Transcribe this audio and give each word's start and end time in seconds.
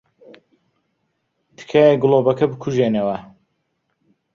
تکایە 1.57 1.95
گڵۆپەکە 2.01 2.45
بکوژێنەوە. 2.51 3.17